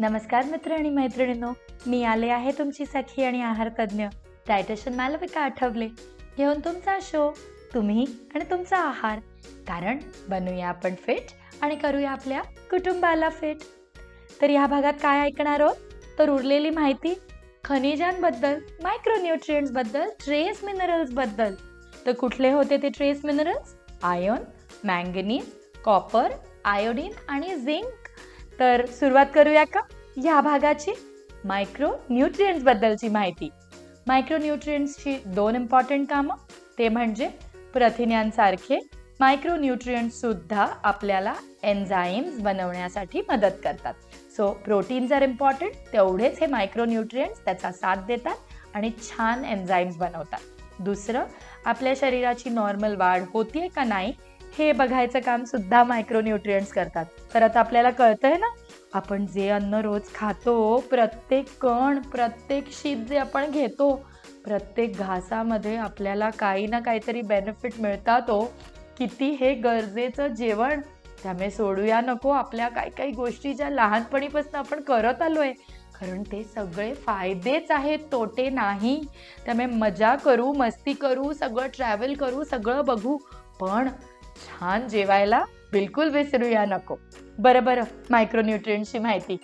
[0.00, 1.52] नमस्कार मित्र आणि मैत्रिणींनो
[1.86, 4.04] मी आले आहे तुमची सखी आणि आहार तज्ज्ञ
[4.48, 5.86] डायटेशन मालविका आठवले.
[6.36, 7.30] घेऊन तुमचा शो
[7.74, 8.04] तुम्ही
[8.34, 9.18] आणि तुमचा आहार.
[9.68, 11.32] कारण बनूया आपण फिट
[11.62, 12.40] आणि करूया आपल्या
[12.70, 13.62] कुटुंबाला फिट
[14.40, 15.76] तर ह्या भागात काय ऐकणार आहोत?
[16.18, 17.14] तर उरलेली माहिती
[17.64, 21.54] खनिजांबद्दल मायक्रोन्युट्रियंट्सबद्दल ट्रेस मिनरल्सबद्दल
[22.06, 23.74] तर कुठले होते ते trace minerals
[24.04, 25.52] iron manganese
[25.84, 26.32] copper
[26.64, 28.01] iodine आणि झिंक
[28.62, 29.80] तर सुरुवात करूया का?
[30.24, 30.92] या भागाची
[31.44, 33.50] मायक्रो न्यूट्रियंट्सबद्दलची माहिती.
[34.06, 36.34] मायक्रो न्यूट्रियंट्सची दोन इम्पॉर्टंट कामं.
[36.78, 37.28] ते म्हणजे
[37.72, 38.88] प्रथिन्यांसारखे
[39.20, 43.94] मायक्रो न्यूट्रियंट्स सुद्धा आपल्याला एन्झाईम्स बनवण्यासाठी मदत करतात.
[44.36, 48.36] सो प्रोटीन्स आर इम्पॉर्टंट तेवढेच हे मायक्रो न्यूट्रियंट्स त्याचा साथ देतात
[48.74, 50.40] आणि छान एन्झाईम्स बनवतात.
[50.78, 51.24] दुसरं
[51.64, 54.12] आपल्या शरीराची नॉर्मल वाढ होतीये का नाही?
[54.58, 57.04] हे बघायचं काम सुद्धा मायक्रोन्युट्रियंट्स करतात.
[57.34, 58.46] तर आता आपल्याला कळतंय ना?
[58.94, 63.94] आपण जे अन्न रोज खातो प्रत्येक कण प्रत्येक शीत जे आपण घेतो
[64.44, 68.44] प्रत्येक घासामध्ये आपल्याला काही ना काहीतरी बेनिफिट मिळतात हो.
[68.98, 70.80] किती हे गरजेचं जेवण?
[71.22, 75.52] त्यामुळे सोडूया नको आपल्या काही काही गोष्टी ज्या लहानपणीपासून आपण करत आलो आहे
[76.00, 79.00] कारण ते सगळे फायदेच आहेत तोटे नाही.
[79.44, 83.16] त्यामुळे मजा करू मस्ती करू सगळं ट्रॅव्हल करू सगळं बघू.
[83.60, 83.88] पण
[84.36, 85.44] छान जेवायला.
[85.72, 86.96] बिलकुल विसरूया नको.
[87.38, 87.84] बरं बरं.
[88.10, 89.36] मायक्रोन्युट्रियंटची माहिती.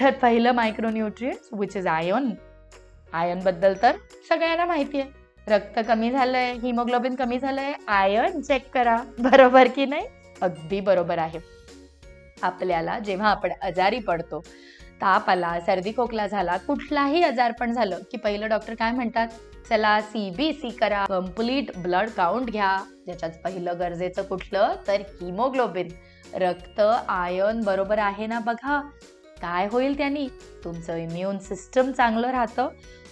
[0.00, 2.30] तर पहिलं मायक्रोन्युट्रियंट्स विच इज आयन
[3.12, 3.92] आयनबद्दल तर
[4.28, 5.10] सगळ्यांना माहिती आहे.
[5.48, 9.02] रक्त कमी झालंय हिमोग्लोबिन कमी झालंय आयर्न चेक करा.
[9.18, 10.06] बरोबर की नाही?
[10.42, 11.38] अगदी बरोबर आहे.
[12.42, 14.42] आपल्याला जेव्हा आपण आजारी पडतो
[15.00, 19.28] ताप आला सर्दी खोकला झाला कुठलाही आजारपण झालं की पहिलं डॉक्टर काय म्हणतात?
[19.68, 22.76] चला सी बी सी करा कंप्लीट ब्लड काउंट घ्या.
[23.06, 24.74] ज्याच्यात पहिलं गरजेचं कुठलं?
[24.86, 25.88] तर हिमोग्लोबिन
[26.34, 28.80] रक्त आयन बरोबर आहे ना बघा?
[29.42, 30.28] काय होईल त्यांनी?
[30.64, 32.68] तुमचं इम्युन सिस्टम चांगलं राहतं.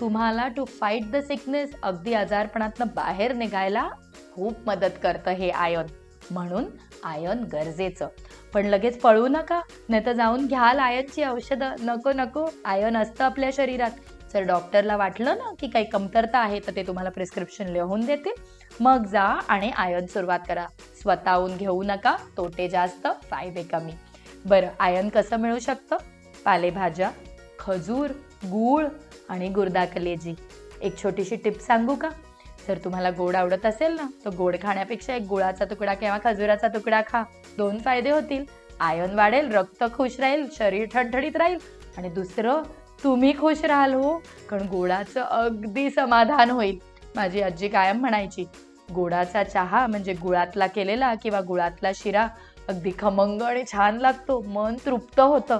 [0.00, 3.88] तुम्हाला टू फाईट द सिकनेस अगदी आजारपणातनं बाहेर निघायला
[4.34, 5.86] खूप मदत करतं हे आयन
[6.30, 6.64] म्हणून
[7.04, 8.08] आयन गरजेचं.
[8.56, 9.60] पण लगेच पळू नका.
[9.88, 11.74] नाही तर जाऊन घ्याल आयनची औषधं.
[11.80, 12.44] नको नको.
[12.64, 13.90] आयन असतं आपल्या शरीरात.
[14.32, 18.32] जर डॉक्टरला वाटलं ना की काही कमतरता आहे तर ते तुम्हाला प्रिस्क्रिप्शन लिहून देतील
[18.80, 20.66] मग जा आणि आयन सुरुवात करा.
[21.02, 22.16] स्वतःहून घेऊ नका.
[22.36, 23.92] तोटे जास्त फायदे कमी.
[24.44, 25.96] बरं आयन कसं मिळू शकतं?
[26.44, 27.10] पालेभाज्या
[27.58, 28.10] खजूर
[28.44, 28.86] गूळ
[29.28, 30.34] आणि गुर्दा कलेजी
[30.82, 32.08] एक छोटीशी टिप सांगू का?
[32.68, 37.00] जर तुम्हाला गोड आवडत असेल ना तर गोड खाण्यापेक्षा एक गुळाचा तुकडा किंवा खजुराचा तुकडा
[37.00, 37.22] खा.
[37.58, 38.44] दोन फायदे होतील.
[38.80, 41.58] आयन वाढेल रक्त खुश राहील शरीर ठणठणीत राहील
[41.96, 42.62] आणि दुसरं
[43.04, 44.16] तुम्ही खुश राहाल हो.
[44.48, 46.78] कारण गोडाचं अगदी समाधान होईल.
[47.16, 48.44] माझी आजी कायम म्हणायची
[48.94, 52.26] गोडाचा चहा म्हणजे गुळातला केलेला किंवा गुळातला शिरा
[52.68, 54.40] अगदी खमंग आणि छान लागतो.
[54.46, 55.58] मन तृप्त होतं.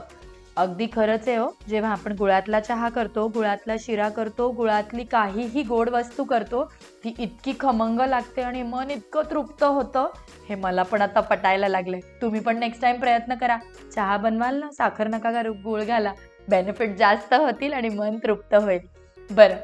[0.56, 1.48] अगदी खरंच आहे हो.
[1.68, 6.64] जेव्हा आपण गुळातला चहा करतो गुळातला शिरा करतो गुळातली काहीही गोड वस्तू करतो
[7.04, 10.08] ती इतकी खमंग लागते आणि मन इतकं तृप्त होतं
[10.48, 13.58] हे मला पण आता पटायला लागले तुम्ही पण नेक्स्ट टाइम प्रयत्न करा.
[13.94, 16.12] चहा बनवाल ना साखर नका करू गुळ घाला.
[16.48, 18.86] बेनिफिट जास्त होतील आणि मन तृप्त होईल.
[19.30, 19.56] बरं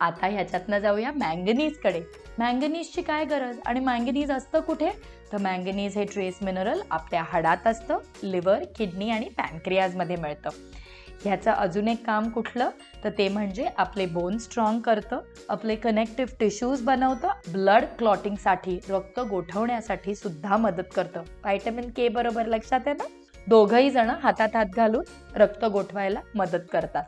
[0.00, 2.00] आता ह्याच्यातनं जाऊया मँगनीजकडे
[2.38, 3.56] मँगनीजची काय गरज?
[3.66, 4.90] आणि मँगनीज असतं कुठे?
[5.32, 10.50] तर मँगनीज हे ट्रेस मिनरल आपल्या हाडात असतं लिव्हर किडनी आणि पॅनक्रियाजमध्ये मिळतं.
[11.24, 12.70] ह्याचं अजून एक काम कुठलं?
[13.04, 20.14] तर ते म्हणजे आपले बोन स्ट्रॉंग करतं आपले कनेक्टिव्ह टिश्यूज बनवतं ब्लड क्लॉटिंगसाठी रक्त गोठवण्यासाठी
[20.14, 21.20] सुद्धा मदत करतं.
[21.20, 23.04] व्हायटमिन के बरोबर लक्षात आहे ना?
[23.48, 25.04] दोघंही जण हातात हात घालून
[25.36, 27.04] रक्त गोठवायला मदत करतात.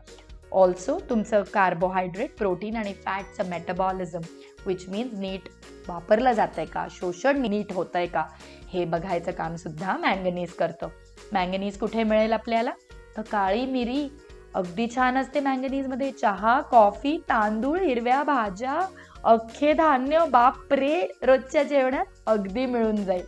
[0.53, 4.21] ऑल्सो तुमचं कार्बोहायड्रेट प्रोटीन आणि फॅटचं मेटाबॉलिझम
[4.67, 5.49] विच मीन्स नीट
[5.89, 6.87] वापरलं जात आहे का?
[6.91, 8.25] शोषण नीट होत आहे का?
[8.73, 10.89] हे बघायचं काम सुद्धा मँगनीज करतं.
[11.33, 12.71] मँगनीज कुठे मिळेल आपल्याला?
[13.17, 14.09] तर काळी मिरी.
[14.55, 18.81] अगदी छान असते मँगनीजमध्ये चहा कॉफी तांदूळ हिरव्या भाज्या
[19.25, 20.19] अख्खे धान्य.
[20.31, 21.19] बापरे!
[21.23, 23.25] रोजच्या जेवणात अगदी मिळून जाईल.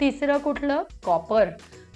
[0.00, 0.82] तिसरं कुठलं?
[1.04, 1.48] कॉपर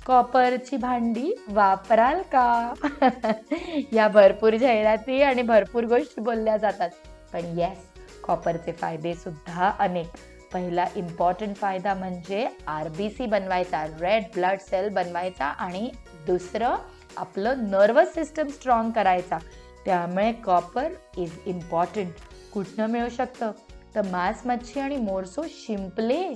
[0.06, 2.74] कॉपरची भांडी वापराल का?
[3.92, 6.90] या भरपूर जाहिराती आणि भरपूर गोष्टी बोलल्या जातात.
[7.32, 7.93] पण येस
[8.24, 10.06] कॉपरचे फायदेसुद्धा अनेक.
[10.52, 15.90] पहिला इम्पॉर्टंट फायदा म्हणजे आर बी सी बनवायचा रेड ब्लड सेल बनवायचा आणि
[16.26, 16.74] दुसरं
[17.16, 19.38] आपलं नर्वस सिस्टम स्ट्रॉंग करायचा.
[19.84, 22.12] त्यामुळे कॉपर इज इम्पॉर्टंट
[22.54, 23.52] कुठनं मिळू शकतं?
[23.94, 26.34] तर मांस मच्छी आणि मोरसो शिंपले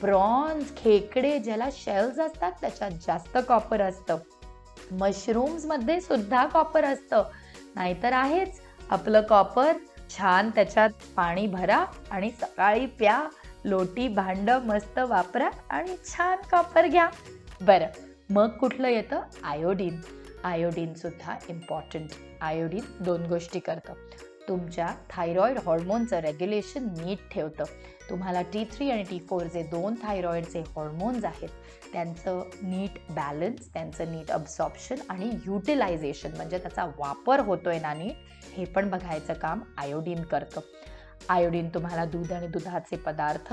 [0.00, 4.16] प्रॉन्स खेकडे ज्याला शेल्स असतात त्याच्यात जास्त कॉपर असतं.
[4.92, 7.22] मशरूम्समध्ये सुद्धा कॉपर असतं.
[7.74, 8.60] नाहीतर आहेच.
[8.90, 9.72] आपलं कॉपर
[10.10, 13.24] छान त्याच्यात पाणी भरा आणि सकाळी प्या
[13.64, 17.08] लोटी भांड मस्त वापरा आणि छान कॉपर घ्या.
[17.60, 17.86] बरं
[18.30, 19.20] मग कुठलं येतं?
[19.44, 20.00] आयोडीन
[20.44, 22.08] आयोडीनसुद्धा इम्पॉर्टंट
[22.40, 23.92] आयोडीन दोन गोष्टी करतं.
[24.48, 27.64] तुमच्या थायरॉईड हॉर्मोनचं रेग्युलेशन नीट ठेवतं.
[28.08, 31.48] तुम्हाला टी थ्री आणि टी फोर जे दोन थायरॉईडचे हॉर्मोन्स आहेत
[31.92, 38.64] त्यांचं नीट बॅलन्स त्यांचं नीट अब्सॉर्प्शन आणि युटिलायझेशन म्हणजे त्याचा वापर होतोय ना नीट हे
[38.64, 40.60] पण बघायचं काम आयोडीन करतं.
[41.28, 43.52] आयोडीन तुम्हाला दूध आणि दुधाचे पदार्थ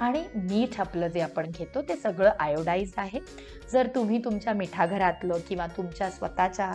[0.00, 3.20] आणि मीठ आपलं जे आपण घेतो ते सगळं आयोडाईज आहे.
[3.72, 6.72] जर तुम्ही तुमच्या मिठाघरातलं किंवा तुमच्या स्वतःच्या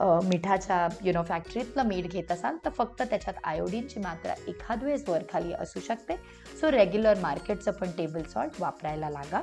[0.00, 5.52] मिठाच्या यु नो फॅक्टरीतलं मीठ घेत असाल तर फक्त त्याच्यात आयोडीनची मात्रा एखाद वेळेस वरखाली
[5.52, 6.16] असू शकते.
[6.60, 9.40] सो रेग्युलर मार्केटचं पण टेबल सॉल्ट वापरायला लागा.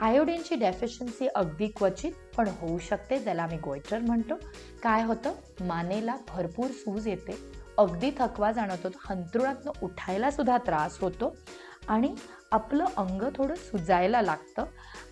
[0.00, 4.34] आयोडीनची डेफिशियन्सी अगदी क्वचित पण होऊ शकते ज्याला आम्ही गोयटर म्हणतो.
[4.82, 5.32] काय होतं?
[5.60, 7.38] मानेला भरपूर सूज येते.
[7.78, 8.88] अगदी थकवा जाणवतो.
[9.08, 11.36] हंतरुळातनं उठायला सुद्धा त्रास होतो.
[11.90, 12.14] आणि
[12.52, 14.64] आपलं अंग थोडं सुजायला लागतं.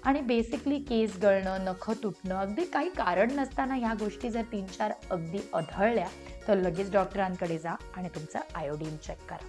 [0.05, 4.93] आणि बेसिकली केस गळणं नखं तुटणं अगदी काही कारण नसताना ह्या गोष्टी जर तीन चार
[5.11, 6.07] अगदी अधळल्या
[6.49, 9.47] तर लगेच डॉक्टरांकडे जा आणि तुमचं आयोडीन चेक करा.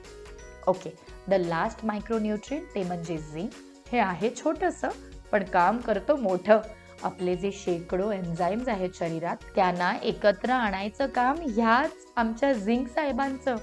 [0.68, 0.90] ओके
[1.28, 3.52] द लास्ट मायक्रोन्युट्रिन ते म्हणजे झिंक
[3.92, 4.90] हे आहे छोटंसं
[5.32, 6.60] पण काम करतं मोठं.
[7.04, 13.56] आपले जे शेकडो एन्झाईम्स आहेत शरीरात त्यांना एकत्र आणायचं काम ह्याच आमच्या झिंक साहेबांचं.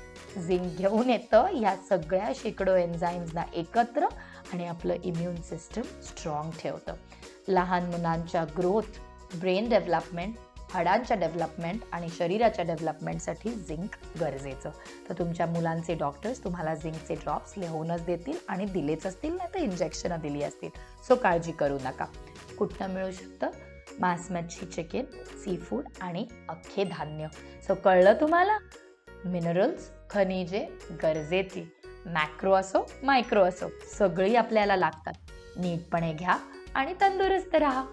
[0.47, 4.06] झिंक घेऊन येतं ह्या सगळ्या शेकडो एन्झाईम्सना एकत्र
[4.53, 6.94] आणि आपलं इम्युन सिस्टम स्ट्रॉंग ठेवतं.
[7.49, 8.99] लहान मुलांच्या ग्रोथ
[9.41, 10.35] ब्रेन डेव्हलपमेंट
[10.75, 14.71] हाडांच्या डेव्हलपमेंट आणि शरीराच्या डेव्हलपमेंटसाठी झिंक गरजेचं.
[15.09, 20.21] तर तुमच्या मुलांचे डॉक्टर्स तुम्हाला झिंकचे ड्रॉप्स लिहूनच देतील आणि दिलेच असतील नाही तर इंजेक्शनं
[20.23, 20.71] दिली असतील.
[21.09, 22.06] सो काळजी करू नका.
[22.58, 23.50] कुठनं मिळू शकतं?
[24.00, 27.26] मांस मच्छी चिकन सी फूड आणि अख्खे धान्य.
[27.67, 28.58] सो कळलं तुम्हाला?
[29.25, 30.67] मिनरल्स खनिजे
[31.03, 31.69] गरजेची
[32.06, 33.67] मॅक्रो असो मायक्रो असो.
[33.99, 35.12] सगळी आपल्याला लागतात.
[35.56, 36.37] नीटपणे घ्या
[36.75, 37.85] आणि तंदुरुस्त राहा.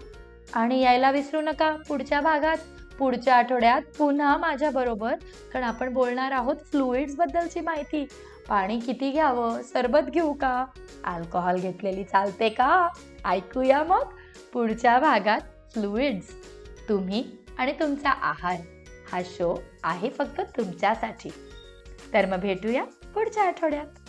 [0.54, 2.56] आणि यायला विसरू नका पुढच्या भागात.
[2.98, 5.14] पुढच्या आठवड्यात पुन्हा माझ्याबरोबर
[5.52, 8.06] कारण आपण बोलणार आहोत फ्लुइड्सबद्दलची माहिती.
[8.48, 9.62] पाणी किती घ्यावं?
[9.62, 10.64] सरबत घेऊ का?
[11.04, 12.88] अल्कोहोल घेतलेली चालते का?
[13.24, 14.08] ऐकूया मग
[14.52, 15.40] पुढच्या भागात
[15.72, 16.34] फ्लुइड्स
[16.88, 17.24] तुम्ही
[17.58, 18.56] आणि तुमचा आहार.
[19.12, 21.30] हा शो आहे फक्त तुमच्यासाठी.
[22.12, 24.03] तर मग भेटूया पुढच्या आठवड्यात.